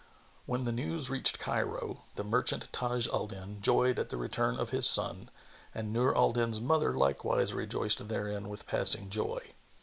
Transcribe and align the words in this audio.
When 0.47 0.63
the 0.63 0.71
news 0.71 1.11
reached 1.11 1.37
Cairo, 1.37 2.01
the 2.15 2.23
merchant 2.23 2.67
Taj 2.73 3.07
al 3.09 3.27
Din 3.27 3.61
joyed 3.61 3.99
at 3.99 4.09
the 4.09 4.17
return 4.17 4.57
of 4.57 4.71
his 4.71 4.89
son 4.89 5.29
and 5.75 5.93
Nur 5.93 6.17
al 6.17 6.31
Din's 6.33 6.59
mother 6.59 6.91
likewise 6.91 7.53
rejoiced 7.53 8.07
therein 8.07 8.49
with 8.49 8.65
passing 8.65 9.11
joy. 9.11 9.51